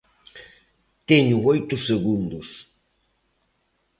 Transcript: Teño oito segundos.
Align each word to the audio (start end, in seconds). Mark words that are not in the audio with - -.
Teño 1.09 1.35
oito 1.53 1.75
segundos. 1.89 2.47